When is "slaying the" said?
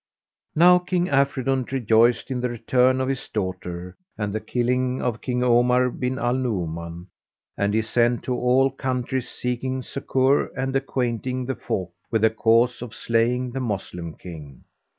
12.95-13.59